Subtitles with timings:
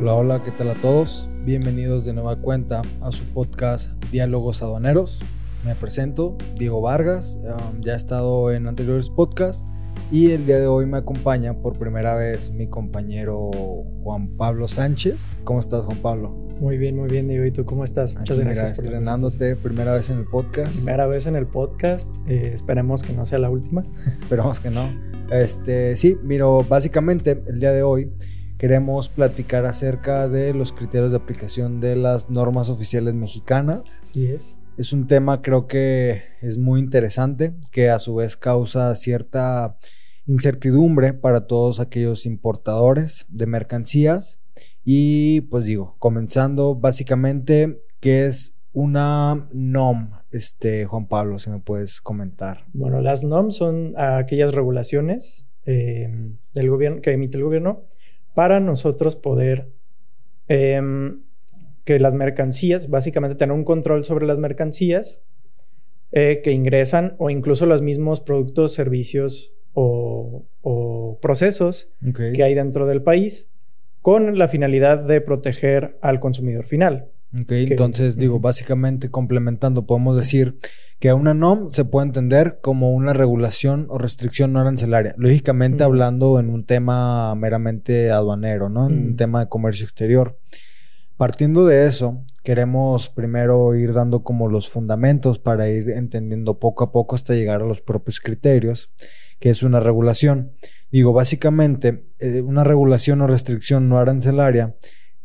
[0.00, 1.28] Hola, hola, ¿qué tal a todos?
[1.44, 5.18] Bienvenidos de nueva cuenta a su podcast Diálogos Aduaneros.
[5.66, 9.64] Me presento, Diego Vargas, um, ya he estado en anteriores podcasts
[10.12, 13.50] y el día de hoy me acompaña por primera vez mi compañero
[14.04, 15.40] Juan Pablo Sánchez.
[15.42, 16.30] ¿Cómo estás, Juan Pablo?
[16.60, 17.44] Muy bien, muy bien, Diego.
[17.44, 18.14] ¿Y tú cómo estás?
[18.14, 18.78] Muchas Aquí, gracias.
[18.78, 20.76] Mira, estrenándote primera vez en el podcast.
[20.76, 22.08] Primera vez en el podcast.
[22.28, 23.84] Eh, esperemos que no sea la última.
[24.18, 24.88] Esperamos que no.
[25.32, 28.12] Este, sí, miro, básicamente el día de hoy
[28.58, 34.00] queremos platicar acerca de los criterios de aplicación de las normas oficiales mexicanas.
[34.02, 34.58] Sí es.
[34.76, 39.76] Es un tema creo que es muy interesante, que a su vez causa cierta
[40.26, 44.40] incertidumbre para todos aquellos importadores de mercancías.
[44.84, 50.10] Y pues digo, comenzando básicamente, ¿qué es una NOM?
[50.30, 52.64] Este, Juan Pablo, si me puedes comentar.
[52.72, 56.08] Bueno, las NOM son aquellas regulaciones eh,
[56.54, 57.84] del gobierno que emite el gobierno
[58.34, 59.72] para nosotros poder
[60.48, 61.22] em,
[61.84, 65.22] que las mercancías, básicamente tener un control sobre las mercancías
[66.12, 70.46] eh, que ingresan o incluso los mismos productos, servicios o,
[71.20, 73.48] procesos que hay dentro del país
[74.02, 77.10] con la finalidad de proteger al consumidor final.
[77.34, 80.58] Ok, entonces digo, básicamente complementando, podemos decir
[80.98, 85.14] que una NOM se puede entender como una regulación o restricción no arancelaria.
[85.18, 88.86] Lógicamente hablando en un tema meramente aduanero, ¿no?
[88.86, 90.38] En un tema de comercio exterior.
[91.18, 96.92] Partiendo de eso, queremos primero ir dando como los fundamentos para ir entendiendo poco a
[96.92, 98.90] poco hasta llegar a los propios criterios,
[99.38, 100.52] que es una regulación.
[100.90, 104.76] Digo, básicamente, eh, una regulación o restricción no arancelaria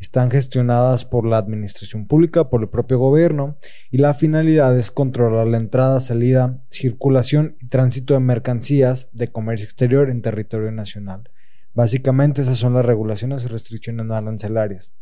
[0.04, 3.56] están gestionadas por la administración pública, por el propio gobierno,
[3.90, 9.64] y la finalidad es controlar la entrada, salida, circulación y tránsito de mercancías de comercio
[9.64, 11.30] exterior en territorio nacional.
[11.72, 14.92] Básicamente esas son las regulaciones y restricciones no arancelarias.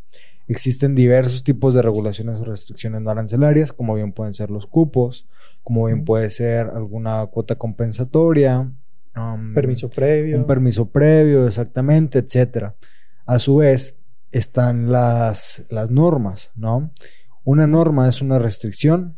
[0.47, 5.27] Existen diversos tipos de regulaciones o restricciones no arancelarias, como bien pueden ser los cupos,
[5.63, 8.71] como bien puede ser alguna cuota compensatoria,
[9.15, 10.37] um, permiso previo.
[10.37, 12.75] Un permiso previo, exactamente, etcétera.
[13.25, 13.99] A su vez,
[14.33, 16.91] están las, las normas, ¿no?
[17.45, 19.17] Una norma es una restricción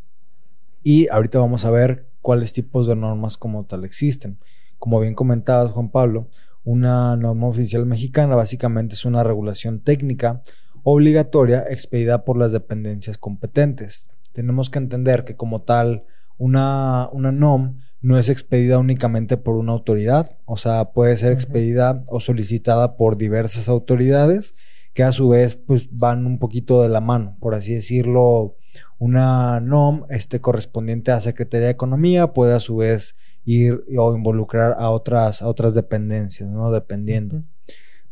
[0.83, 4.39] y ahorita vamos a ver cuáles tipos de normas como tal existen.
[4.77, 6.29] Como bien comentabas, Juan Pablo,
[6.63, 10.41] una norma oficial mexicana básicamente es una regulación técnica
[10.83, 14.09] obligatoria expedida por las dependencias competentes.
[14.33, 16.03] Tenemos que entender que como tal
[16.37, 22.03] una, una NOM no es expedida únicamente por una autoridad, o sea, puede ser expedida
[22.07, 24.55] o solicitada por diversas autoridades
[24.95, 28.55] que a su vez pues van un poquito de la mano, por así decirlo,
[28.97, 33.13] una NOM este, correspondiente a Secretaría de Economía puede a su vez
[33.43, 36.71] ir o involucrar a otras, a otras dependencias, ¿no?
[36.71, 37.43] Dependiendo.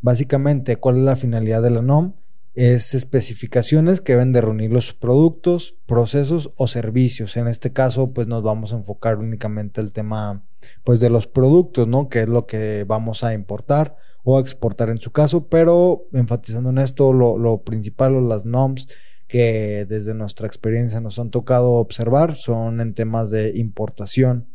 [0.01, 2.15] Básicamente, ¿cuál es la finalidad de la NOM?
[2.55, 7.35] Es especificaciones que deben de reunir los productos, procesos o servicios.
[7.35, 10.45] En este caso, pues nos vamos a enfocar únicamente el tema,
[10.83, 12.09] pues de los productos, ¿no?
[12.09, 16.77] Que es lo que vamos a importar o exportar en su caso, pero enfatizando en
[16.77, 18.87] esto lo, principal o las NOMS
[19.27, 24.47] que desde nuestra experiencia nos han tocado observar son en temas de importación.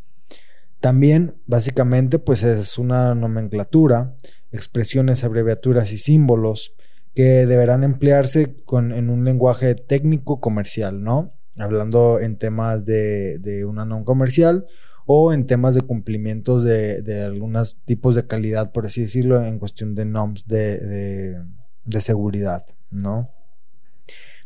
[0.81, 4.15] También, básicamente, pues es una nomenclatura,
[4.53, 6.75] expresiones, abreviaturas y símbolos
[7.19, 11.33] que deberán emplearse con, en un lenguaje técnico comercial, ¿no?
[11.57, 14.71] Hablando en temas de, de una non comercial
[15.05, 19.59] o en temas de cumplimientos de, de algunos tipos de calidad, por así decirlo, en
[19.59, 21.43] cuestión de NOMS de,
[21.85, 23.33] de seguridad, ¿no?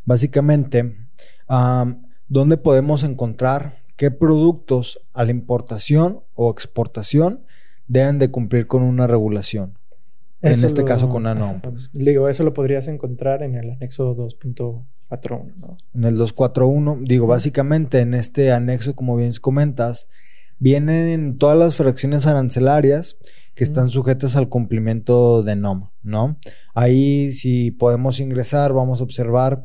[0.03, 0.97] Básicamente,
[2.27, 7.45] ¿dónde podemos encontrar qué productos a la importación o exportación
[7.85, 9.77] deben de cumplir con una regulación?
[10.43, 11.61] En este caso con una NOM.
[11.61, 11.89] Pues.
[11.93, 15.77] Digo, eso lo podrías encontrar en el anexo 2.41, ¿no?
[15.93, 20.09] En el 241, digo, básicamente en este anexo, como bien comentas,
[20.59, 23.17] vienen todas las fracciones arancelarias
[23.55, 26.37] que están sujetas al cumplimiento de NOM, ¿no?
[26.73, 29.63] Ahí si podemos ingresar, vamos a observar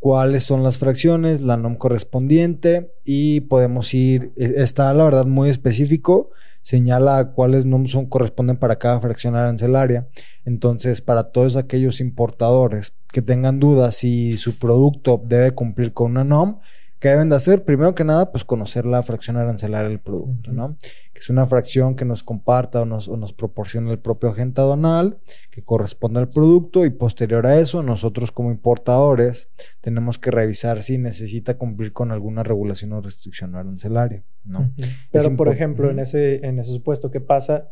[0.00, 5.50] cuáles son las fracciones, la NOM correspondiente y podemos ir, e, está la verdad muy
[5.50, 6.30] específico,
[6.62, 10.08] señala cuáles NOM son, corresponden para cada fracción arancelaria.
[10.44, 16.24] Entonces, para todos aquellos importadores que tengan dudas si su producto debe cumplir con una
[16.24, 16.58] NOM,
[17.00, 17.64] ¿Qué deben de hacer?
[17.64, 20.76] Primero que nada, pues conocer la fracción arancelaria del producto, ¿no?
[21.14, 25.18] Que es una fracción que nos comparta o nos, nos proporciona el propio agente aduanal,
[25.50, 29.48] que corresponde al producto y posterior a eso, nosotros como importadores
[29.80, 34.70] tenemos que revisar si necesita cumplir con alguna regulación o restricción arancelaria, ¿no?
[35.10, 37.70] Pero, por ejemplo, en ese, en ese supuesto, ¿qué pasa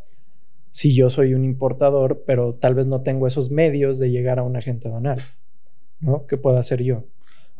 [0.71, 4.43] si yo soy un importador, pero tal vez no tengo esos medios de llegar a
[4.43, 5.21] un agente aduanal?
[5.99, 6.25] ¿no?
[6.25, 7.05] Que pueda hacer yo.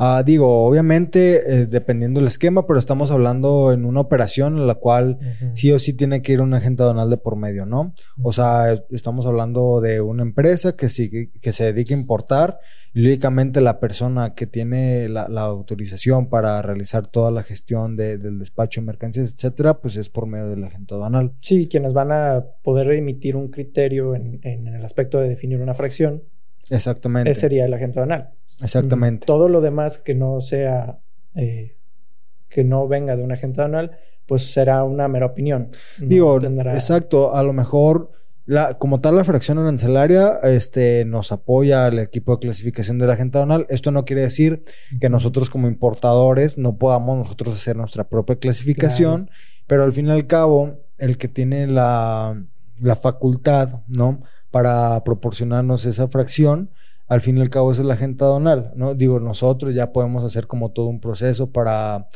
[0.02, 4.76] Ah, digo, obviamente, eh, dependiendo del esquema, pero estamos hablando en una operación en la
[4.76, 5.20] cual
[5.54, 7.94] sí o sí tiene que ir un agente aduanal de por medio, ¿no?
[8.24, 12.60] O sea, estamos hablando de una empresa que, sí, que se dedica a importar
[12.94, 18.80] y lógicamente la persona que tiene la, autorización para realizar toda la gestión del despacho
[18.80, 21.34] de mercancías, etcétera, pues es por medio del agente aduanal.
[21.42, 25.74] Sí, quienes van a poder emitir un criterio en, en el aspecto de definir una
[25.74, 26.24] fracción.
[26.70, 27.32] Exactamente.
[27.32, 28.32] Ese sería el agente aduanal.
[28.62, 29.26] Exactamente.
[29.26, 31.00] Todo lo demás que no sea,
[31.36, 31.78] eh,
[32.50, 35.70] que no venga de un agente aduanal, pues será una mera opinión.
[36.00, 38.12] Digo, exacto, a lo mejor
[38.46, 43.38] la, como tal la fracción arancelaria este, nos apoya al equipo de clasificación del agente
[43.38, 43.66] aduanal.
[43.70, 44.64] Esto no quiere decir
[45.00, 49.30] que nosotros como importadores no podamos nosotros hacer nuestra propia clasificación,
[49.68, 52.44] pero al fin y al cabo, el que tiene la,
[52.82, 54.22] la facultad, ¿no?
[54.52, 56.72] Para proporcionarnos esa fracción,
[57.08, 58.94] al fin y al cabo es el agente aduanal, ¿no?
[58.94, 62.08] Digo, nosotros ya podemos hacer como todo un proceso para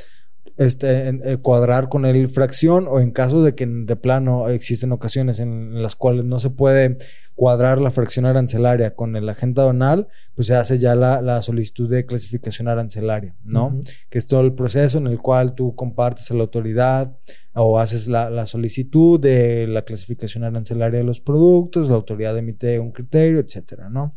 [0.58, 5.40] este, eh, cuadrar con él fracción o en caso de que de plano existen ocasiones
[5.40, 6.96] en las cuales no se puede
[7.34, 12.06] cuadrar la fracción arancelaria con el agente aduanal, pues se hace ya la, solicitud de
[12.06, 13.80] clasificación arancelaria, ¿no?
[14.12, 17.18] Que es todo el proceso en el cual tú compartes a la autoridad
[17.54, 22.80] o haces la, la solicitud de la clasificación arancelaria de los productos, la autoridad emite
[22.80, 24.16] un criterio, etcétera, ¿no?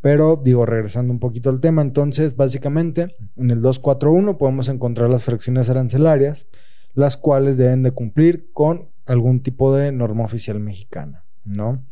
[0.00, 5.24] Pero digo, regresando un poquito al tema, entonces básicamente en el 241 podemos encontrar las
[5.24, 6.46] fracciones arancelarias,
[6.94, 11.84] las cuales deben de cumplir con algún tipo de norma oficial mexicana, ¿no?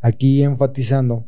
[0.00, 1.26] Aquí enfatizando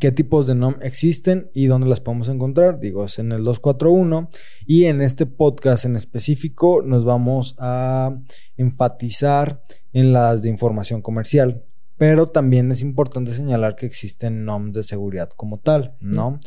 [0.00, 2.80] qué tipos de NOM existen y dónde las podemos encontrar.
[2.80, 4.28] Digo, es en el 241
[4.66, 8.18] y en este podcast en específico nos vamos a
[8.56, 9.62] enfatizar
[9.92, 11.64] en las de información comercial.
[11.96, 16.40] Pero también es importante señalar que existen NOMs de seguridad como tal, ¿no?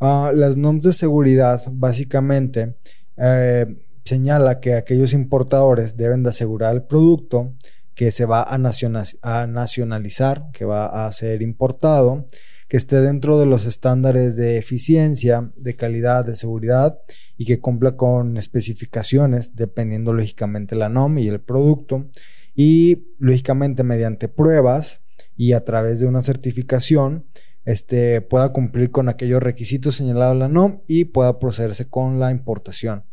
[0.00, 2.76] Ah, las NOMs de seguridad básicamente
[3.16, 3.66] eh,
[4.04, 7.54] señala que aquellos importadores deben de asegurar el producto
[7.94, 12.26] que se va a, a, nacionalizar, que va a ser importado,
[12.68, 16.98] que esté dentro de los estándares de eficiencia, de calidad, de seguridad
[17.36, 22.08] y que cumpla con especificaciones dependiendo lógicamente la NOM y el producto
[22.54, 25.02] y lógicamente mediante pruebas
[25.36, 27.26] y a través de una certificación
[27.64, 32.30] este, pueda cumplir con aquellos requisitos señalados en la NOM y pueda procederse con la
[32.30, 33.04] importación.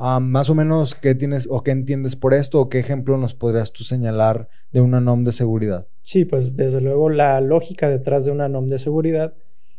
[0.00, 3.34] Ah, más o menos, ¿qué tienes o qué entiendes por esto o qué ejemplo nos
[3.34, 5.86] podrías tú señalar de una NOM de seguridad?
[6.00, 9.34] Sí, pues desde luego la lógica detrás de una NOM de seguridad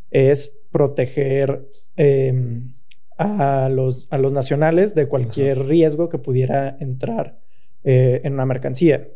[0.10, 1.68] es proteger
[1.98, 2.72] em,
[3.18, 7.43] a, los, a los nacionales de cualquier riesgo que pudiera entrar
[7.84, 9.08] eh, en una mercancía.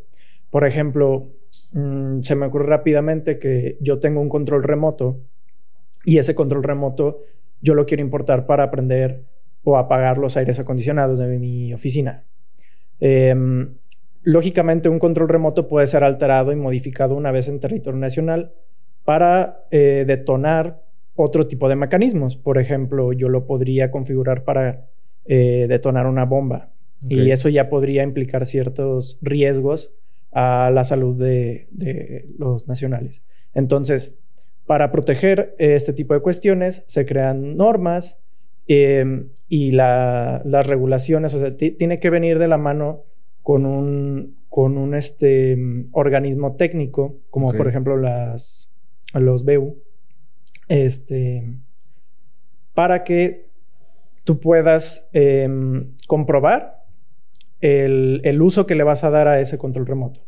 [0.50, 1.32] Por ejemplo,
[1.74, 5.20] mm, se me ocurre rápidamente que yo tengo un control remoto
[6.06, 7.24] y ese control remoto
[7.62, 9.24] yo lo quiero importar para aprender
[9.64, 12.24] o apagar los aires acondicionados de mi oficina.
[13.00, 13.76] Em,
[14.24, 18.54] lógicamente, un control remoto puede ser alterado y modificado una vez en territorio nacional
[19.04, 20.84] para eh, detonar
[21.16, 22.38] otro tipo de mecanismos.
[22.38, 24.88] Por ejemplo, yo lo podría configurar para
[25.26, 26.72] eh, detonar una bomba.
[27.08, 29.94] Y eso ya podría implicar ciertos riesgos
[30.32, 31.68] a la salud de,
[32.38, 33.24] los nacionales.
[33.54, 34.20] Entonces,
[34.66, 38.20] para proteger este tipo de cuestiones, se crean normas
[38.68, 43.04] em, y las regulaciones, o sea, tiene que venir de la mano
[43.44, 45.58] con un, con un este,
[45.94, 48.70] organismo técnico, como por ejemplo las,
[49.14, 49.78] los BU,
[50.68, 51.44] este,
[52.74, 53.48] para que
[54.24, 56.77] tú puedas em, comprobar
[57.62, 60.22] el, uso que le vas a dar a ese control remoto.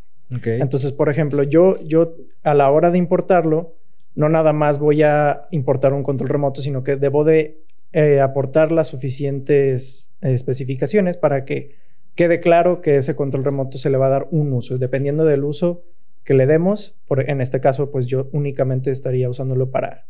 [0.45, 3.75] Entonces, por ejemplo, yo, yo a la hora de importarlo,
[4.15, 8.71] no nada más voy a importar un control remoto, sino que debo de eh, aportar
[8.71, 11.75] las suficientes especificaciones para que
[12.15, 14.77] quede claro que ese control remoto se le va a dar un uso.
[14.77, 15.83] Dependiendo del uso
[16.23, 20.05] que le demos, por, en este caso, pues yo únicamente estaría usándolo para...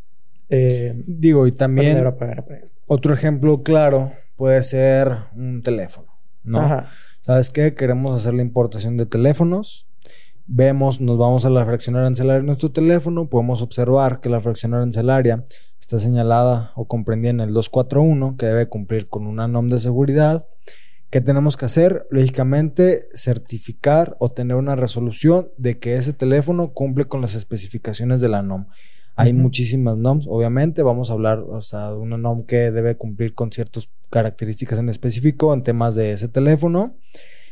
[0.50, 2.04] Eh, Digo, y también...
[2.88, 6.08] Otro ejemplo claro puede ser un teléfono,
[6.44, 6.60] ¿no?
[6.60, 6.90] Ajá.
[7.30, 7.76] ¿Sabes qué?
[7.76, 9.88] Queremos hacer la importación de teléfonos.
[10.48, 13.30] Vemos, nos vamos a la fracción arancelaria de nuestro teléfono.
[13.30, 15.46] Podemos observar que la fracción arancelaria
[15.80, 20.44] está señalada o comprendida en el 241, que debe cumplir con una NOM de seguridad.
[21.12, 22.08] ¿Qué tenemos que hacer?
[22.10, 28.30] Lógicamente, certificar o tener una resolución de que ese teléfono cumple con las especificaciones de
[28.30, 28.66] la NOM.
[29.16, 30.82] Hay muchísimas NOMs, obviamente.
[30.82, 34.90] Vamos a hablar, o sea, de una NOM que debe cumplir con ciertas características en
[34.90, 36.98] específico en temas de ese teléfono.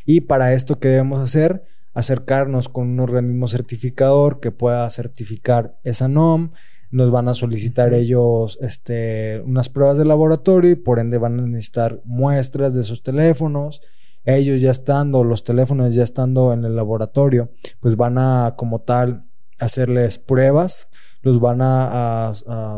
[0.05, 1.63] Y para esto, ¿qué debemos hacer?
[1.93, 6.51] Acercarnos con un organismo certificador que pueda certificar esa NOM,
[6.89, 11.45] nos van a solicitar ellos este, unas pruebas de laboratorio y por ende van a
[11.45, 13.81] necesitar muestras de sus teléfonos.
[14.23, 19.26] Ellos ya estando, los teléfonos ya estando en el laboratorio, pues van a como tal
[19.59, 20.89] hacerles pruebas,
[21.21, 22.31] los van a,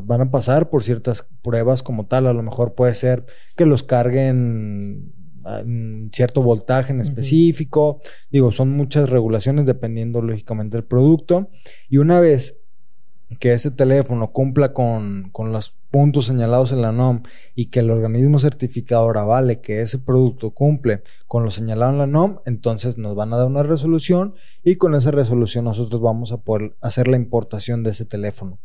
[0.03, 2.27] van a pasar por ciertas pruebas como tal.
[2.27, 5.13] A lo mejor puede ser que los carguen
[5.45, 7.99] en cierto voltaje en específico.
[8.31, 11.49] Digo, son muchas regulaciones dependiendo lógicamente del producto.
[11.89, 12.61] Y una vez
[13.37, 17.21] que ese teléfono cumpla con, con, los puntos señalados en la NOM
[17.55, 22.07] y que el organismo certificador avale que ese producto cumple con lo señalado en la
[22.07, 24.33] NOM, entonces nos van a dar una resolución
[24.63, 28.59] y con esa resolución nosotros vamos a poder hacer la importación de ese teléfono.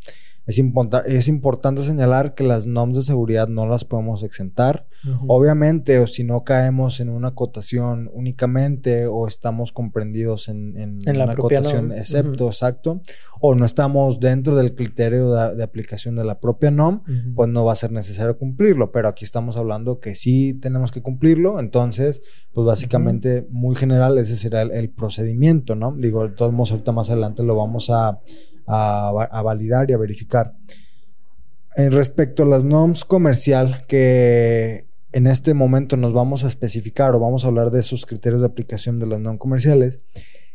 [0.47, 0.61] Es,
[1.07, 4.87] es importante señalar que las normas de seguridad no las podemos exentar.
[5.27, 11.35] Obviamente, o si no caemos en una cotación únicamente o estamos comprendidos en, en, una
[11.35, 13.03] cotación excepto, exacto,
[13.43, 17.03] o no estamos dentro del criterio de, aplicación de la propia NOM,
[17.35, 18.93] pues no va a ser necesario cumplirlo.
[18.93, 21.61] Pero aquí estamos hablando que sí tenemos que cumplirlo.
[21.61, 22.23] Entonces,
[22.53, 25.95] pues básicamente, muy general, ese será el, el procedimiento, ¿no?
[25.95, 28.21] Digo, de todos modos, ahorita más adelante lo vamos a
[28.67, 30.55] a, validar y a verificar.
[31.77, 37.21] En respecto a las NOMS comercial, que en este momento nos vamos a especificar o
[37.21, 40.01] vamos a hablar de esos criterios de aplicación de las NOM comerciales,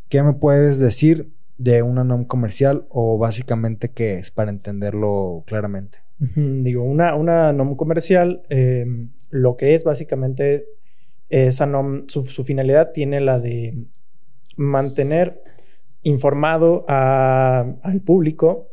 [0.09, 5.99] ¿qué me puedes decir de una NOM comercial o básicamente qué es para entenderlo claramente?
[6.35, 10.65] Digo, una, una NOM comercial, em, lo que es básicamente
[11.29, 13.85] esa NOM, su, su finalidad tiene la de
[14.57, 15.41] mantener
[16.03, 18.69] informado al público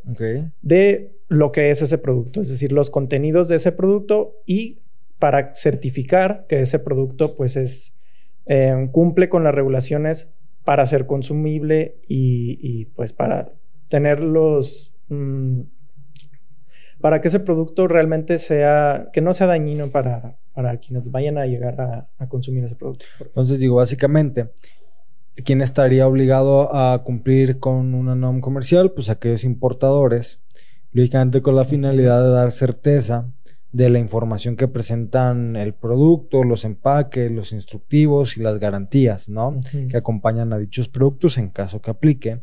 [0.63, 4.83] de lo que es ese producto, es decir, los contenidos de ese producto y
[5.19, 7.99] para certificar que ese producto pues es
[8.47, 10.31] eh, cumple con las regulaciones
[10.65, 13.49] para ser consumible y, pues para
[13.89, 15.61] tener los mm,
[17.01, 21.47] para que ese producto realmente sea que no sea dañino para, para quienes vayan a
[21.47, 23.05] llegar a, a consumir ese producto.
[23.21, 24.51] Entonces digo básicamente
[25.45, 28.93] ¿Quién estaría obligado a cumplir con una norma comercial?
[28.93, 30.41] Pues aquellos importadores,
[30.93, 33.33] lógicamente con la finalidad de dar certeza
[33.71, 39.61] de la información que presentan el producto, los empaques, los instructivos y las garantías, ¿no?
[39.91, 42.41] Que acompañan a dichos productos en caso que aplique.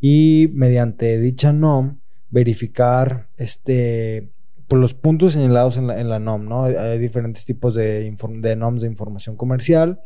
[0.00, 2.00] Y mediante dicha NOM,
[2.30, 4.33] verificar este,
[4.74, 6.64] por los puntos señalados en la, en la NOM, ¿no?
[6.64, 10.00] Hay, diferentes tipos de, de NOMs de información comercial,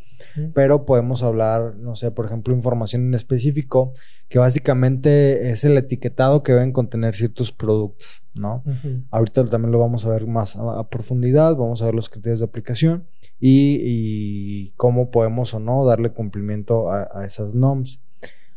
[0.53, 3.95] pero podemos hablar, no sé, por ejemplo, información en específico,
[4.29, 8.63] que básicamente es el etiquetado que deben contener ciertos productos, ¿no?
[9.11, 12.45] Ahorita también lo vamos a ver más a, profundidad, vamos a ver los criterios de
[12.45, 13.07] aplicación
[13.41, 18.03] y, cómo podemos o no darle cumplimiento a, a esas NOMs.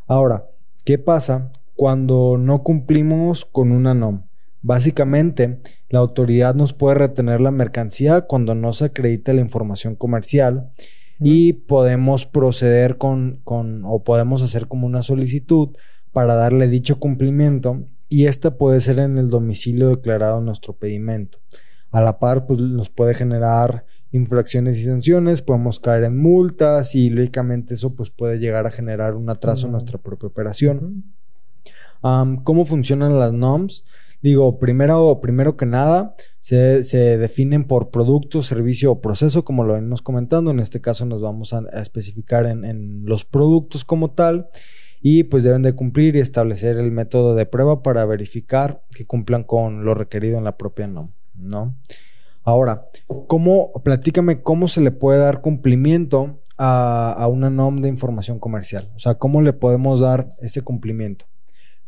[0.08, 0.50] Ahora,
[0.84, 4.24] ¿qué pasa cuando no cumplimos con una NOM?
[4.62, 10.70] Básicamente, la autoridad nos puede retener la mercancía cuando no se acredita la información comercial
[11.20, 15.70] y podemos proceder con, con, o podemos hacer como una solicitud
[16.12, 21.40] para darle dicho cumplimiento y esta puede ser en el domicilio declarado en nuestro pedimento.
[21.92, 27.10] A la par, pues nos puede generar infracciones y sanciones, podemos caer en multas y
[27.10, 31.16] lógicamente eso pues puede llegar a generar un atraso en nuestra propia operación.
[32.02, 33.86] ¿Cómo funcionan las NOMS?
[34.22, 36.84] Digo, primero, primero que nada, se,
[37.18, 40.52] definen por producto, servicio o proceso, como lo venimos comentando.
[40.52, 44.48] En este caso nos vamos a, especificar en, los productos como tal
[45.02, 49.44] y pues deben de cumplir y establecer el método de prueba para verificar que cumplan
[49.44, 51.76] con lo requerido en la propia NOM, ¿no?
[52.44, 52.86] Ahora,
[53.28, 58.88] ¿cómo, platícame cómo se le puede dar cumplimiento a, a una NOM de información comercial?
[58.96, 61.26] O sea, ¿cómo le podemos dar ese cumplimiento?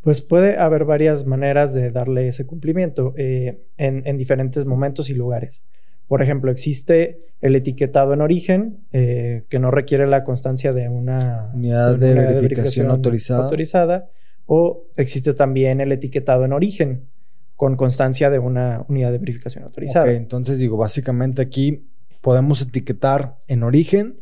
[0.04, 5.64] Pues puede haber varias maneras de darle ese cumplimiento eh, en, diferentes momentos y lugares.
[6.08, 11.50] Por ejemplo, existe el etiquetado en origen, eh, que no requiere la constancia de una
[11.54, 13.46] unidad de, verificación, autorizada.
[13.46, 14.10] autorizada.
[14.46, 17.08] O existe también el etiquetado en origen,
[17.56, 20.04] con constancia de una unidad de verificación autorizada.
[20.04, 21.88] Ok, entonces digo, básicamente aquí
[22.20, 24.18] podemos etiquetar en origen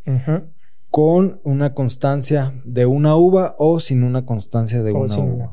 [0.92, 5.52] con una constancia de una uva o sin una constancia de una uva.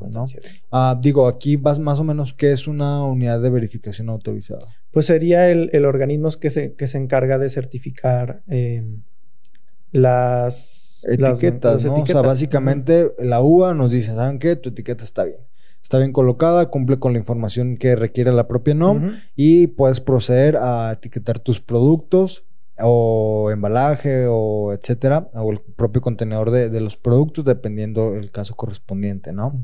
[0.73, 4.67] Ah, digo, aquí vas más o menos qué es una unidad de verificación autorizada.
[4.91, 8.85] Pues sería el, organismo que se, que se encarga de certificar eh,
[9.93, 11.95] las etiquetas, ¿no?
[11.95, 14.57] O sea, básicamente la uva nos dice, ¿saben qué?
[14.57, 15.39] Tu etiqueta está bien.
[15.81, 20.57] Está bien colocada, cumple con la información que requiere la propia NOM y puedes proceder
[20.57, 22.45] a etiquetar tus productos
[22.81, 29.33] o embalaje o etcétera, o el propio contenedor de, los productos, dependiendo el caso correspondiente,
[29.33, 29.61] ¿no?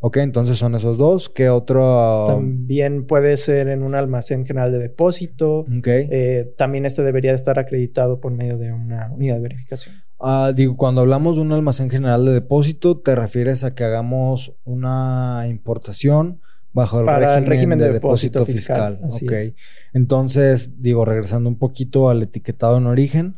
[0.00, 1.28] Ok, entonces son esos dos.
[1.28, 2.26] ¿Qué otro?
[2.28, 5.60] También puede ser en un almacén general de depósito.
[5.60, 5.86] Ok.
[5.88, 9.96] Eh, también este debería estar acreditado por medio de una unidad de verificación.
[10.20, 14.56] Ah, digo, cuando hablamos de un almacén general de depósito, te refieres a que hagamos
[14.64, 16.40] una importación
[16.78, 18.92] bajo el, Para régimen, el régimen de, de depósito, depósito fiscal.
[18.98, 19.32] fiscal, así Ok.
[19.32, 19.54] es.
[19.92, 23.36] Entonces, digo, regresando un poquito al etiquetado en origen,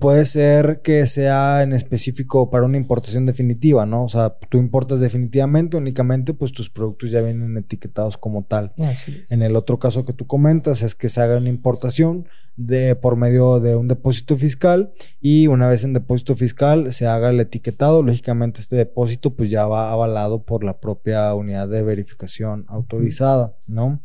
[0.00, 4.04] puede ser que sea en específico para una importación definitiva, ¿no?
[4.04, 8.72] O sea, tú importas definitivamente, únicamente pues tus productos ya vienen etiquetados como tal.
[8.78, 9.30] Así es.
[9.30, 13.16] En el otro caso que tú comentas es que se haga una importación de por
[13.16, 18.02] medio de un depósito fiscal y una vez en depósito fiscal se haga el etiquetado,
[18.02, 24.00] lógicamente este depósito pues ya va avalado por la propia unidad de verificación autorizada, ¿no?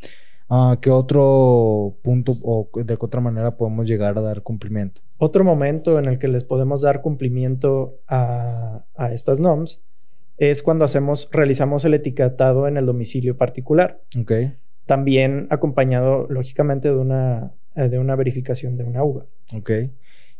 [0.50, 5.02] Ah, ¿Qué otro punto o de qué otra manera podemos llegar a dar cumplimiento?
[5.18, 9.82] Otro momento en el que les podemos dar cumplimiento a, a estas NOMS
[10.38, 14.02] es cuando hacemos, realizamos el etiquetado en el domicilio particular.
[14.20, 14.32] Ok,
[14.86, 19.26] También acompañado, lógicamente, de una, eh, de una verificación de una uva.
[19.56, 19.72] ok.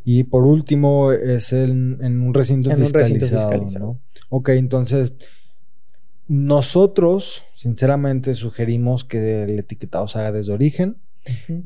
[0.06, 3.86] Y por último es el- en un recinto En un recinto fiscalizado, fiscalizado.
[3.86, 4.00] ¿no?
[4.30, 5.14] Ok, entonces
[6.30, 11.02] nosotros sinceramente sugerimos que el etiquetado se haga desde origen,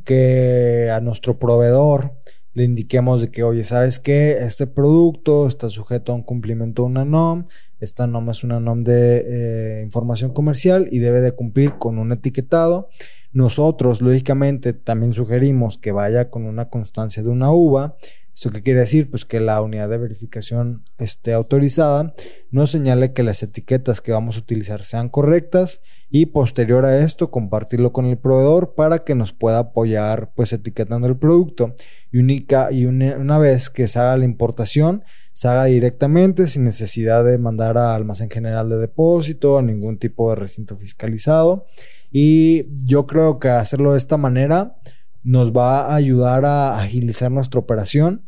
[0.05, 2.13] que a nuestro proveedor
[2.53, 4.37] le indiquemos de que, oye, ¿sabes qué?
[4.39, 7.45] Este producto está sujeto a un cumplimiento de una NOM.
[7.81, 12.13] Esta NOM es una NOM de eh, información comercial y debe de cumplir con un
[12.13, 12.89] etiquetado.
[13.33, 17.97] Nosotros, lógicamente, también sugerimos que vaya con una constancia de una uva.
[18.33, 19.09] ¿Esto qué quiere decir?
[19.09, 22.15] Pues que la unidad de verificación esté autorizada,
[22.49, 27.31] nos señale que las etiquetas que vamos a utilizar sean correctas y posterior a esto
[27.31, 31.75] compartirlo con el proveedor para que nos pueda apoyar pues etiquetando el producto
[32.11, 36.63] y, única, y una, una vez que se haga la importación se haga directamente sin
[36.63, 41.65] necesidad de mandar a almacén general de depósito a ningún tipo de recinto fiscalizado
[42.11, 44.75] y yo creo que hacerlo de esta manera
[45.23, 48.25] nos va a ayudar a agilizar nuestra operación,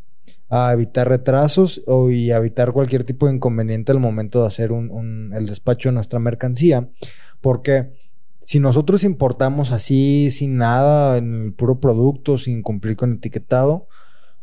[0.50, 4.72] a evitar retrasos o, y a evitar cualquier tipo de inconveniente al momento de hacer
[4.72, 6.90] el despacho de nuestra mercancía.
[7.42, 7.94] Porque
[8.40, 13.88] si nosotros importamos así, sin nada, en el puro producto, sin cumplir con etiquetado,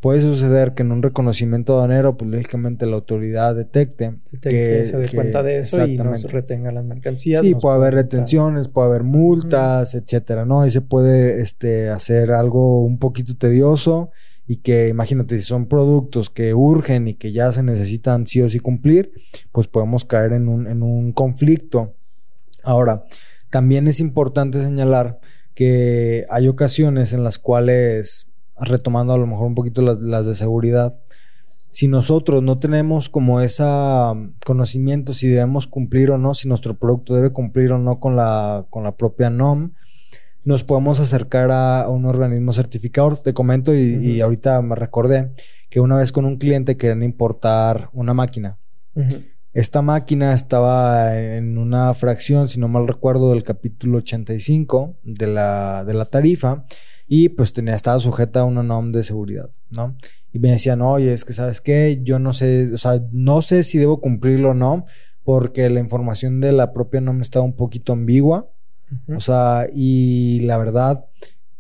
[0.03, 5.07] puede suceder que en un reconocimiento aduanero, pues lógicamente la autoridad detecte Que, se dé
[5.07, 7.41] que- cuenta de eso y nos retenga las mercancías.
[7.41, 8.05] Sí, puede haber multar.
[8.05, 10.67] retenciones, puede haber multas, etcétera, ¿no?
[10.67, 14.11] Y se puede este, hacer algo un poquito tedioso
[14.49, 18.49] y que, imagínate, si son productos que urgen y que ya se necesitan sí o
[18.49, 19.13] sí cumplir,
[19.53, 21.95] pues podemos caer en un, en un conflicto.
[22.65, 23.05] Ahora,
[23.51, 25.21] también es importante señalar
[25.55, 28.32] que hay ocasiones en las cuales,
[28.63, 30.93] retomando a lo mejor un poquito las, las de seguridad,
[31.71, 36.79] si nosotros no tenemos como esa um, conocimiento si debemos cumplir o no, si nuestro
[36.79, 39.73] producto debe cumplir o no con la, con la propia NOM,
[40.45, 43.17] nos podemos acercar a, a un organismo certificador.
[43.19, 44.25] Te comento y, y Ujú.
[44.25, 45.33] ahorita me recordé
[45.71, 48.59] que una vez con un cliente querían importar una máquina.
[48.95, 49.23] Ujú.
[49.53, 55.85] Esta máquina estaba en una fracción, si no mal recuerdo, del capítulo 85 de la,
[55.85, 56.65] de la tarifa
[57.07, 59.95] y pues tenía, estaba sujeta a una NOM de seguridad, ¿no?
[60.33, 63.65] Y me decían, oye, es que sabes qué, yo no sé, o sea, no sé
[63.65, 64.87] si debo cumplirlo o no,
[65.23, 68.49] porque la información de la propia NOM estaba un poquito ambigua,
[69.15, 71.05] o sea, y la verdad,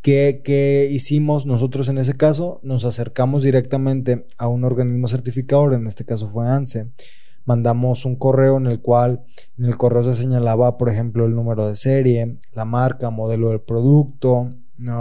[0.00, 2.60] ¿qué, qué hicimos nosotros en ese caso?
[2.62, 6.88] Nos acercamos directamente a un organismo certificador, en este caso fue ANSE.
[7.44, 9.24] Mandamos un correo en el cual
[9.58, 13.60] en el correo se señalaba, por ejemplo, el número de serie, la marca, modelo del
[13.60, 14.50] producto,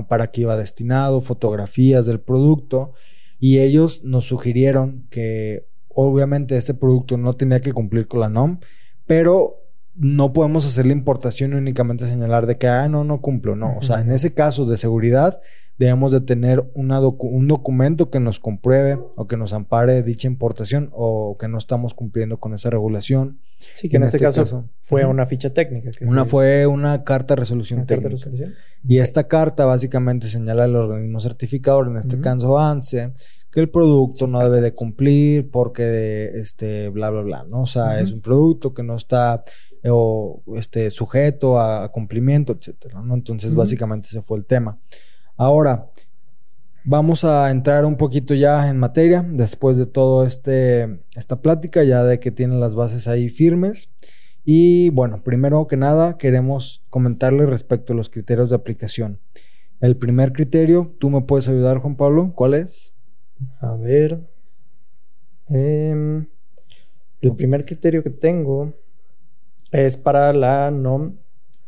[0.08, 2.94] para qué iba destinado, fotografías del producto.
[3.40, 8.60] Y ellos nos sugirieron que obviamente este producto no tenía que cumplir con la NOM,
[9.06, 9.61] pero
[9.96, 13.76] no podemos hacer la importación y únicamente señalar de que, ah, no, no cumplo, no.
[13.78, 15.40] O sea, en ese caso de seguridad,
[15.78, 20.28] debemos de tener una docu- un documento que nos compruebe o que nos ampare dicha
[20.28, 23.40] importación o que no estamos cumpliendo con esa regulación.
[23.74, 25.90] Sí, que en, En este, este caso, caso, fue una ficha técnica.
[25.92, 28.30] que Una fue una carta de resolución una carta de técnica.
[28.30, 28.54] resolución.
[28.88, 33.12] Y esta carta básicamente señala al organismo certificador, en este caso ANSE,
[33.52, 37.64] que el producto no debe de cumplir porque este bla bla bla, ¿no?
[37.64, 39.42] O sea, es un producto que no está
[39.90, 43.14] o, este sujeto a, a cumplimiento, etcétera, ¿no?
[43.14, 44.80] Entonces, básicamente ese fue el tema.
[45.38, 45.88] Ahora,
[46.84, 52.04] vamos a entrar un poquito ya en materia después de todo este esta plática ya
[52.04, 53.90] de que tienen las bases ahí firmes.
[54.44, 59.20] Y bueno, primero que nada queremos comentarle respecto a los criterios de aplicación.
[59.80, 62.94] El primer criterio, tú me puedes ayudar, Juan Pablo, ¿cuál es?
[63.60, 64.28] A ver.
[65.50, 66.28] Em,
[67.22, 68.74] el primer criterio que tengo
[69.72, 71.18] es para la NOM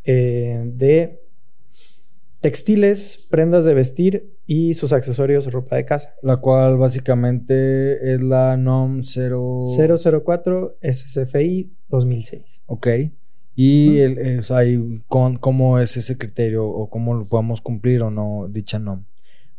[0.03, 1.21] eh, de
[2.41, 6.13] textiles, prendas de vestir y sus accesorios, ropa de casa.
[6.21, 9.61] La cual básicamente es la NOM 0...
[10.23, 12.61] 004 SCFI 2006.
[12.65, 12.87] Ok.
[13.55, 14.59] Y el, o sea,
[15.07, 19.05] con, cómo es ese criterio o cómo lo podemos cumplir o no dicha NOM.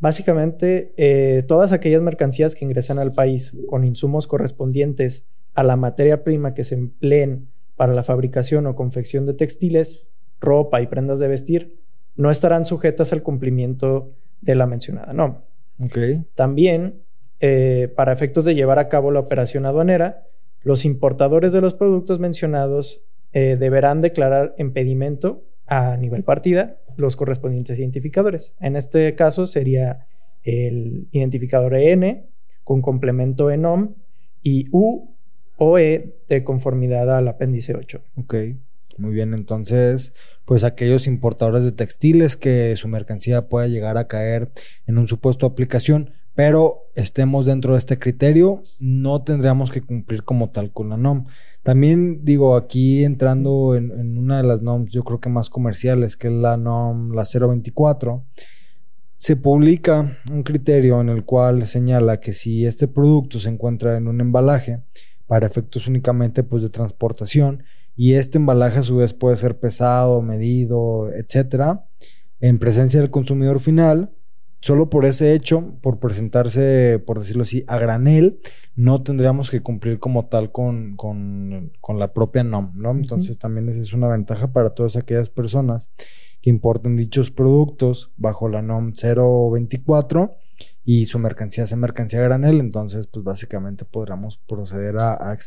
[0.00, 6.24] Básicamente, eh, todas aquellas mercancías que ingresan al país con insumos correspondientes a la materia
[6.24, 10.06] prima que se empleen para la fabricación o confección de textiles,
[10.40, 11.78] ropa y prendas de vestir,
[12.16, 15.12] no estarán sujetas al cumplimiento de la mencionada.
[15.84, 16.24] Okay.
[16.34, 17.02] También,
[17.40, 20.24] eh, para efectos de llevar a cabo la operación aduanera,
[20.62, 27.16] los importadores de los productos mencionados eh, deberán declarar en pedimento a nivel partida los
[27.16, 28.54] correspondientes identificadores.
[28.60, 30.06] En este caso sería
[30.42, 32.26] el identificador EN
[32.62, 33.94] con complemento ENOM
[34.42, 35.13] y U
[35.56, 38.00] o E de conformidad al apéndice 8.
[38.16, 38.34] Ok.
[38.96, 40.12] Muy bien, entonces,
[40.44, 44.52] pues aquellos importadores de textiles que su mercancía pueda llegar a caer
[44.86, 50.50] en un supuesto aplicación, pero estemos dentro de este criterio, no tendríamos que cumplir como
[50.50, 51.26] tal con la NOM.
[51.62, 56.28] También digo, aquí entrando en, una de las NOMs, yo creo que más comerciales, que
[56.28, 58.24] es la NOM, la 024,
[59.16, 64.08] se publica un criterio en el cual señala que si este producto se encuentra en
[64.08, 64.82] un embalaje
[65.34, 67.64] para efectos únicamente pues de transportación
[67.96, 71.88] y este embalaje a su vez puede ser pesado, medido, etcétera,
[72.38, 74.12] en presencia del consumidor final,
[74.60, 78.40] Solo por ese hecho, por presentarse, por decirlo así, a granel,
[78.74, 80.96] no tendríamos que cumplir como tal con,
[81.98, 82.92] la propia NOM, ¿no?
[82.92, 85.90] Entonces también esa es una ventaja para todas aquellas personas
[86.44, 90.36] que importen dichos productos bajo la NOM 024
[90.84, 95.38] y su mercancía sea mercancía granel, entonces pues básicamente podríamos proceder a, a.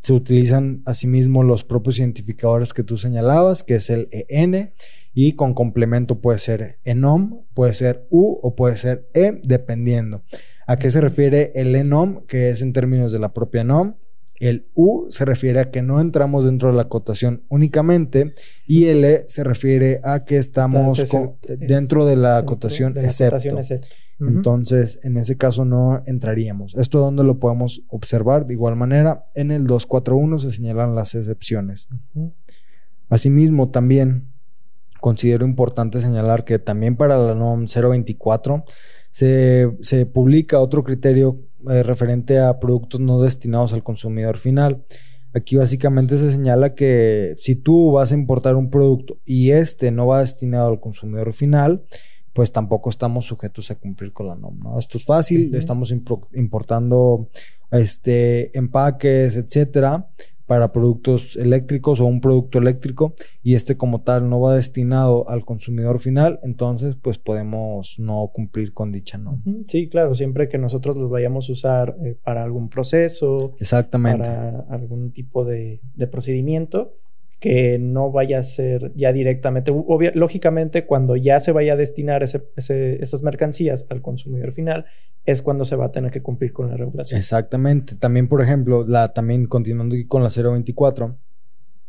[0.00, 4.74] Se utilizan asimismo los propios identificadores que tú señalabas, que es el EN
[5.14, 10.22] y con complemento puede ser enom, puede ser u o puede ser e, dependiendo.
[10.66, 12.26] ¿A qué se refiere el enom?
[12.26, 13.94] Que es en términos de la propia nom.
[14.40, 18.32] El U se refiere a que no entramos dentro de la cotación únicamente
[18.66, 21.02] y el E se refiere a que estamos
[21.58, 23.58] dentro de la cotación excepto.
[24.18, 26.74] Entonces, en ese caso no entraríamos.
[26.76, 29.26] Esto donde lo podemos observar de igual manera.
[29.34, 31.88] En el 241 se señalan las excepciones.
[33.08, 34.32] Asimismo, también
[35.00, 38.64] considero importante señalar que también para la NOM 024
[39.10, 44.84] se, publica otro criterio eh, referente a productos no destinados al consumidor final.
[45.34, 50.06] Aquí básicamente se señala que si tú vas a importar un producto y este no
[50.06, 51.84] va destinado al consumidor final,
[52.32, 54.78] pues tampoco estamos sujetos a cumplir con la NOM.
[54.78, 55.90] Esto es fácil, estamos
[56.32, 57.28] importando
[57.70, 60.08] este, empaques, etcétera,
[60.46, 65.44] para productos eléctricos o un producto eléctrico y este como tal no va destinado al
[65.44, 69.42] consumidor final, entonces pues podemos no cumplir con dicha norma.
[69.66, 74.28] Sí, claro, siempre que nosotros los vayamos a usar eh, para algún proceso, Exactamente.
[74.28, 76.94] para algún tipo de, de procedimiento,
[77.38, 79.72] que no vaya a ser ya directamente,
[80.14, 84.86] lógicamente cuando ya se vaya a destinar esas mercancías al consumidor final,
[85.24, 87.18] es cuando se va a tener que cumplir con la regulación.
[87.18, 87.94] Exactamente.
[87.96, 91.18] También, por ejemplo, la, también continuando con la 024,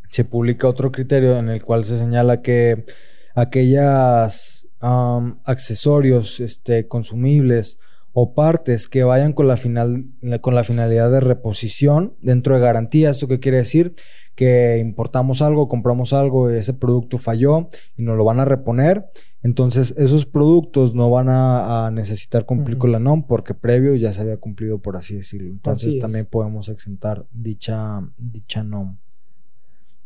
[0.09, 2.85] se publica otro criterio en el cual se señala que
[3.33, 7.79] aquellas accesorios este, consumibles
[8.19, 10.07] o partes que vayan con la, final,
[10.41, 13.11] con la finalidad de reposición dentro de garantía.
[13.11, 13.93] ¿Esto qué quiere decir?
[14.33, 19.05] Que importamos algo, compramos algo, ese producto falló y nos lo van a reponer.
[19.43, 24.21] Entonces esos productos no van a, necesitar cumplir con la NOM porque previo ya se
[24.21, 25.51] había cumplido, por así decirlo.
[25.51, 28.97] Entonces también podemos exentar dicha, dicha NOM.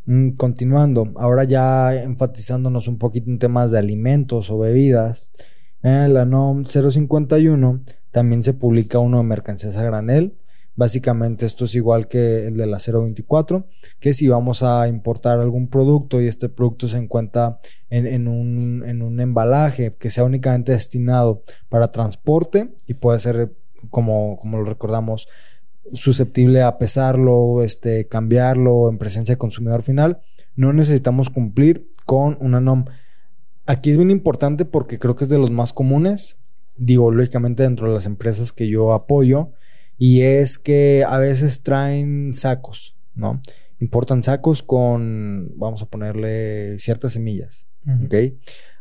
[0.05, 5.31] Mm, continuando, ahora ya enfatizándonos un poquito en temas de alimentos o bebidas.
[5.81, 10.37] En la NOM 051 también se publica uno de mercancías a granel.
[10.75, 13.65] Básicamente esto es igual que el de la 024,
[13.99, 17.57] que si vamos a importar algún producto y este producto se encuentra
[17.89, 23.53] en, un, en un embalaje que sea únicamente destinado para transporte y puede ser,
[23.89, 25.27] como, como lo recordamos,
[25.93, 30.21] susceptible a pesarlo, este, cambiarlo en presencia de consumidor final,
[30.55, 32.85] no necesitamos cumplir con una NOM.
[33.65, 36.40] Aquí es bien importante porque creo que es de los más comunes
[36.85, 39.51] digo, lógicamente dentro de las empresas que yo apoyo,
[39.97, 43.41] y es que a veces traen sacos, ¿no?
[43.79, 47.67] Importan sacos con, vamos a ponerle ciertas semillas,
[48.05, 48.15] ¿ok?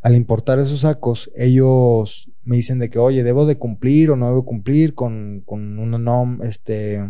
[0.03, 4.27] Al importar esos sacos, ellos me dicen de que, oye, debo de cumplir o no
[4.27, 7.03] debo cumplir con, con una NOM, este,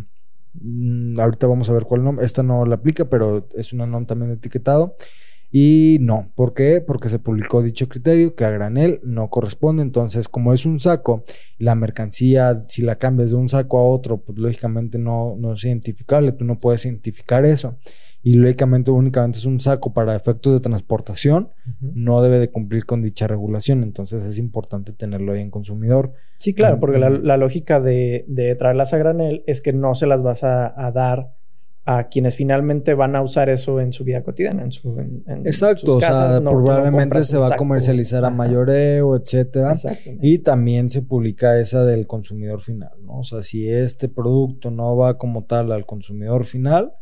[0.55, 2.21] Mm, ahorita vamos a ver cuál NOM.
[2.21, 4.97] Esta no la aplica, pero es una NOM también de etiquetado.
[5.53, 6.81] Y no, ¿por qué?
[6.81, 9.83] Porque se publicó dicho criterio que a granel no corresponde.
[9.83, 11.25] Entonces, como es un saco,
[11.59, 15.65] la mercancía, si la cambias de un saco a otro, pues lógicamente no, no es
[15.65, 17.79] identificable, tú no puedes identificar eso.
[18.23, 23.03] Y lógicamente únicamente es un saco para efectos de transportación, no debe de cumplir con
[23.03, 23.83] dicha regulación.
[23.83, 26.13] Entonces es importante tenerlo ahí en consumidor.
[26.39, 30.23] Sí, claro, porque la, lógica de, de, traerlas a granel es que no se las
[30.23, 31.40] vas a dar
[31.85, 34.95] a quienes finalmente van a usar eso en su vida cotidiana, en su
[35.45, 39.73] Exacto, o sea, probablemente se va a comercializar a mayoreo, etcétera.
[40.21, 43.19] Y también se publica esa del consumidor final, ¿no?
[43.19, 46.93] O sea, si este producto no va como tal al consumidor final,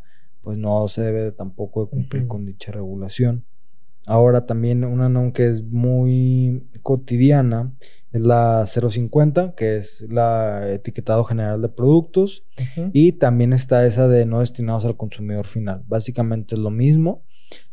[0.41, 3.45] pues no se debe tampoco de cumplir con dicha regulación.
[4.09, 7.75] Ahora también una NOM que es muy cotidiana
[8.11, 12.43] es la 050, que es la etiquetado general de productos.
[12.91, 15.83] Y también está esa de no destinados al consumidor final.
[15.87, 17.23] Básicamente es lo mismo.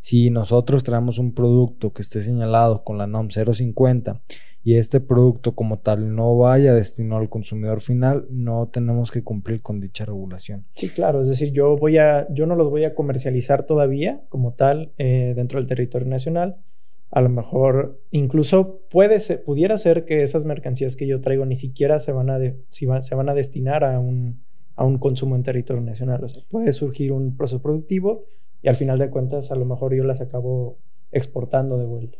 [0.00, 4.22] Si nosotros traemos un producto que esté señalado con la NOM 050
[4.66, 9.62] y este producto como tal no vaya destinado al consumidor final, no tenemos que cumplir
[9.62, 10.66] con dicha regulación.
[10.74, 14.54] Sí, claro, es decir, yo voy a, yo no los voy a comercializar todavía como
[14.54, 16.56] tal eh, dentro del territorio nacional.
[17.12, 21.54] A lo mejor incluso puede ser, pudiera ser que esas mercancías que yo traigo ni
[21.54, 24.42] siquiera se van a, si se van a destinar a un,
[24.74, 26.24] a un consumo en territorio nacional.
[26.24, 28.24] O sea, puede surgir un proceso productivo
[28.62, 30.80] y al final de cuentas a lo mejor yo las acabo
[31.12, 32.18] exportando de vuelta.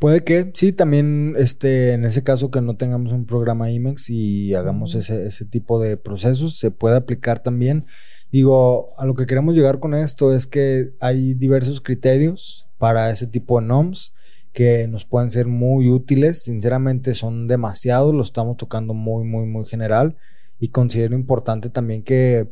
[0.00, 4.54] Puede que, sí, también este, en ese caso que no tengamos un programa IMEX y
[4.54, 7.84] hagamos ese, ese tipo de procesos, se puede aplicar también.
[8.32, 13.26] Digo, a lo que queremos llegar con esto es que hay diversos criterios para ese
[13.26, 14.14] tipo de NOMS
[14.54, 16.44] que nos pueden ser muy útiles.
[16.44, 20.16] Sinceramente son demasiados, lo estamos tocando muy, muy, muy general.
[20.58, 22.50] Y considero importante también que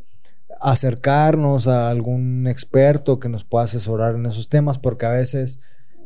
[0.61, 5.59] acercarnos a algún experto que nos pueda asesorar en esos temas, porque a veces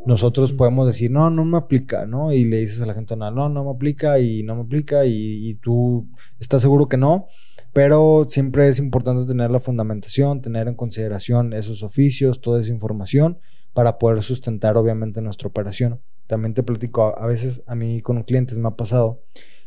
[0.06, 2.32] nosotros podemos decir, no, no me aplica, ¿no?
[2.32, 5.06] Y le dices a la gente, no, no, no me aplica y no me aplica
[5.06, 7.28] y, tú estás seguro que no,
[7.72, 13.39] pero siempre es importante tener la fundamentación, tener en consideración esos oficios, toda esa información
[13.74, 16.02] para poder sustentar obviamente nuestra operación.
[16.28, 19.22] También te platico, a, veces a mí con clientes me ha pasado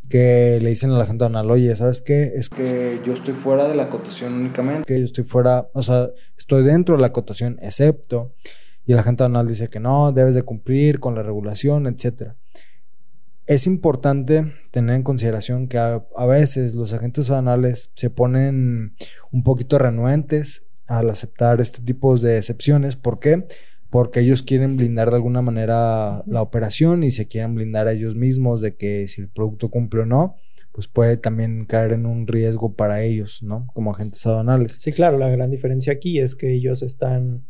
[0.09, 2.33] que le dicen a la gente donal, oye, ¿sabes qué?
[2.35, 6.09] Es que yo estoy fuera de la cotación únicamente, que yo estoy fuera, o sea,
[6.37, 8.35] estoy dentro de la cotación, excepto
[8.87, 12.35] y el agente aduanal dice que no, debes de cumplir con la regulación, etc.
[13.47, 18.95] Es importante tener en consideración que a, veces los agentes aduanales se ponen
[19.33, 22.95] un poquito renuentes al aceptar este tipo de excepciones.
[22.95, 23.45] ¿Por qué?
[23.91, 28.15] Porque ellos quieren blindar de alguna manera la operación y se quieren blindar a ellos
[28.15, 30.37] mismos de que si el producto cumple o no,
[30.71, 33.67] pues puede también caer en un riesgo para ellos, ¿no?
[33.75, 34.77] Como agentes aduanales.
[34.79, 37.47] Sí, claro, la gran diferencia aquí es que ellos están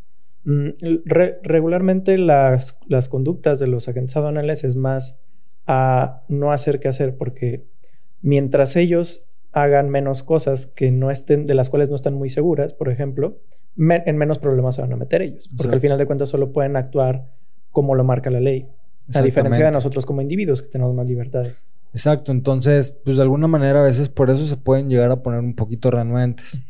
[0.47, 0.69] Mm,
[1.43, 5.19] regularmente las, las, conductas de los agentes aduanales es más
[5.67, 7.67] a no hacer que hacer, porque
[8.23, 12.75] mientras ellos hagan menos cosas que no estén, de las cuales no están muy seguras,
[12.75, 13.41] por ejemplo,
[13.77, 16.77] en menos problemas se van a meter ellos, porque al final de cuentas solo pueden
[16.77, 17.29] actuar
[17.73, 18.69] como lo marca la ley,
[19.15, 21.65] a diferencia de nosotros como individuos que tenemos más libertades.
[21.93, 25.41] Exacto, entonces, pues de alguna manera a veces por eso se pueden llegar a poner
[25.41, 26.63] un poquito renuentes.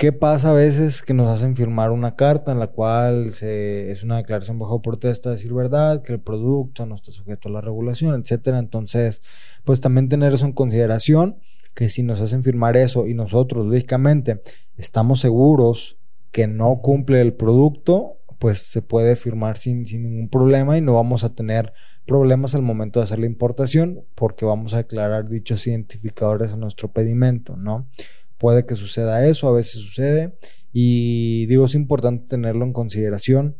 [0.00, 4.02] ¿Qué pasa a veces que nos hacen firmar una carta en la cual se, es
[4.02, 8.18] una declaración bajo protesta, decir verdad, que el producto no está sujeto a la regulación,
[8.18, 8.58] etcétera?
[8.58, 9.20] Entonces,
[9.62, 11.36] pues también tener eso en consideración,
[11.74, 14.40] que si nos hacen firmar eso y nosotros, lógicamente,
[14.78, 15.98] estamos seguros
[16.30, 20.94] que no cumple el producto, pues se puede firmar sin, sin ningún problema y no
[20.94, 21.74] vamos a tener
[22.06, 26.90] problemas al momento de hacer la importación porque vamos a declarar dichos identificadores en nuestro
[26.90, 27.86] pedimento, ¿no?
[28.40, 30.34] Puede que suceda eso, a veces sucede.
[30.72, 33.58] Y digo, es importante tenerlo en consideración.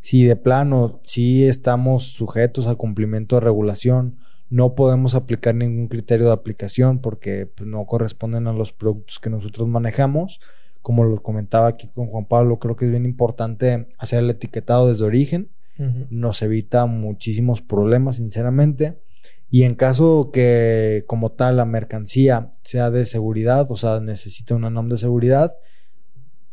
[0.00, 4.18] Si de plano, si estamos sujetos al cumplimiento de regulación,
[4.50, 9.30] no podemos aplicar ningún criterio de aplicación porque pues, no corresponden a los productos que
[9.30, 10.40] nosotros manejamos.
[10.82, 14.88] Como lo comentaba aquí con Juan Pablo, creo que es bien importante hacer el etiquetado
[14.88, 15.50] desde origen.
[16.10, 19.00] Nos evita muchísimos problemas, sinceramente.
[19.50, 24.70] Y en caso que como tal la mercancía sea de seguridad, o sea, necesite una
[24.70, 25.52] norma de seguridad,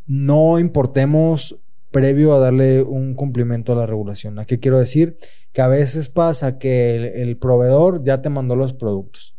[0.08, 1.60] no importemos
[1.92, 4.40] previo a darle un cumplimiento a la regulación.
[4.40, 5.18] ¿A qué quiero decir?
[5.54, 9.36] Que a veces pasa que el, proveedor ya te mandó los productos.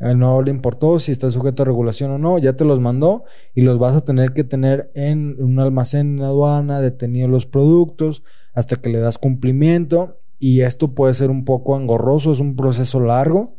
[0.00, 2.80] A él no le importó si está sujeto a regulación o no, ya te los
[2.80, 3.22] mandó
[3.54, 8.24] y los vas a tener que tener en un almacén en aduana, detenido los productos
[8.54, 13.00] hasta que le das cumplimiento y esto puede ser un poco engorroso, es un proceso
[13.00, 13.56] largo.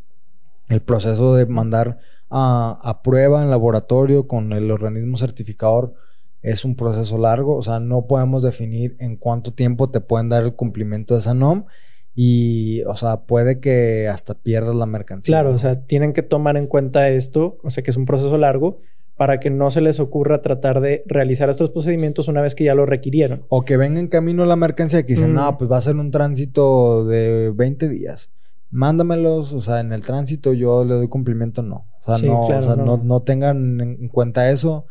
[0.70, 1.98] El proceso de mandar
[2.30, 5.96] a, a prueba en laboratorio con el organismo certificador
[6.44, 10.44] es un proceso largo, o sea, no podemos definir en cuánto tiempo te pueden dar
[10.44, 11.66] el cumplimiento de esa NOM
[12.14, 15.34] y, o sea, puede que hasta pierdas la mercancía.
[15.34, 18.38] Claro, o sea, tienen que tomar en cuenta esto, o sea, que es un proceso
[18.38, 18.78] largo
[19.18, 22.76] para que no se les ocurra tratar de realizar estos procedimientos una vez que ya
[22.76, 23.46] lo requirieron.
[23.50, 26.12] O que venga en camino la mercancía que dicen, no, pues va a ser un
[26.12, 28.32] tránsito de 20 días.
[28.72, 31.88] Mándamelos, o sea, en el tránsito yo le doy cumplimiento, no.
[32.06, 32.98] O sea, no, o sea no.
[32.98, 34.86] no tengan en cuenta eso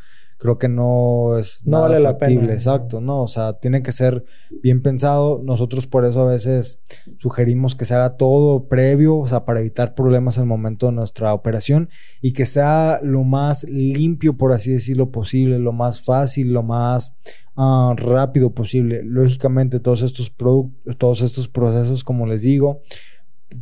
[0.44, 2.52] creo que no es no vale la pena.
[2.52, 4.26] exacto, no, o sea, tiene que ser
[4.62, 5.40] bien pensado.
[5.42, 6.83] Nosotros por eso a veces
[7.18, 10.92] sugerimos que se haga todo previo, o sea, para evitar problemas en el momento de
[10.92, 11.88] nuestra operación
[12.20, 17.16] y que sea lo más limpio, por así decirlo, posible, lo más fácil, lo más
[17.57, 19.00] ah, rápido posible.
[19.02, 22.83] Lógicamente, todos estos productos, todos estos procesos, como les digo,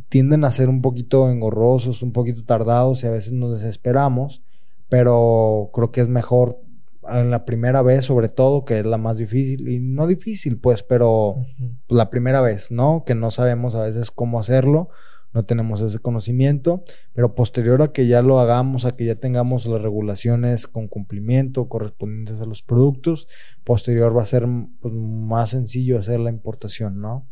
[0.09, 4.43] tienden a ser un poquito engorrosos, un poquito tardados y a veces nos desesperamos,
[4.89, 6.62] pero creo que es mejor
[7.09, 10.83] en la primera vez, sobre todo, que es la más difícil, y no difícil, pues,
[10.83, 11.35] pero
[11.89, 13.03] la primera vez, ¿no?
[13.05, 14.89] Que no sabemos a veces cómo hacerlo,
[15.33, 19.65] no tenemos ese conocimiento, pero posterior a que ya lo hagamos, a que ya tengamos
[19.65, 23.27] las regulaciones con cumplimiento correspondientes a los productos,
[23.63, 24.45] posterior va a ser
[24.79, 27.27] pues, más sencillo hacer la importación, ¿no?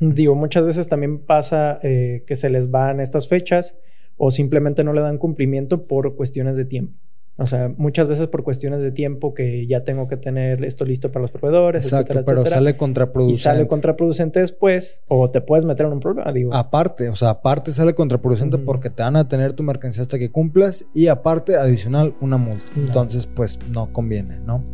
[0.00, 3.78] Digo, muchas veces también pasa eh, que se les van estas fechas
[4.16, 6.98] o simplemente no le dan cumplimiento por cuestiones de tiempo.
[7.36, 11.10] O sea, muchas veces por cuestiones de tiempo que ya tengo que tener esto listo
[11.10, 13.34] para los proveedores, Exacto, pero sale contraproducente.
[13.34, 16.54] Y sale contraproducente después, o te puedes meter en un problema, digo.
[16.54, 20.30] Aparte, o sea, aparte sale contraproducente porque te van a tener tu mercancía hasta que
[20.30, 22.64] cumplas y aparte, adicional, una multa.
[22.76, 24.64] Entonces, pues no conviene, ¿no?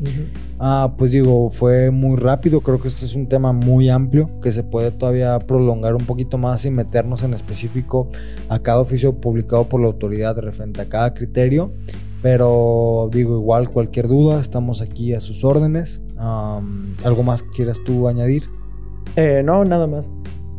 [0.59, 2.61] Ah, pues digo, fue muy rápido.
[2.61, 6.37] Creo que esto es un tema muy amplio que se puede todavía prolongar un poquito
[6.37, 8.09] más y meternos en específico
[8.51, 11.73] a cada oficio publicado por la autoridad referente a cada criterio.
[12.22, 16.02] Pero digo, igual cualquier duda, estamos aquí a sus órdenes.
[16.18, 18.44] ¿Algo más quieras tú añadir?
[19.16, 20.11] Eh, no, nada más.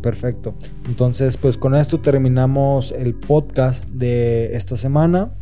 [0.02, 0.56] Perfecto.
[0.88, 5.34] Entonces, pues con esto terminamos el podcast de esta semana.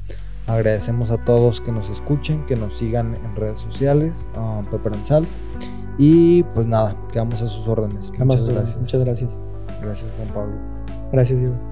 [0.48, 4.66] Agradecemos a todos que nos escuchen, que nos sigan en redes sociales, um,
[5.04, 5.26] Sal.
[5.98, 8.12] Y pues nada, quedamos a sus órdenes.
[8.18, 8.80] Muchas gracias.
[8.80, 9.42] Muchas gracias.
[9.82, 10.56] Gracias, Juan Pablo.
[11.12, 11.69] Gracias, Diego.